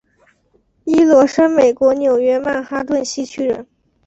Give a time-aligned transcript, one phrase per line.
[0.83, 3.67] 伊罗生美国纽约曼哈顿西区人。